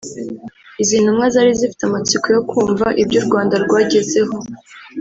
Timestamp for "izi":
0.81-0.95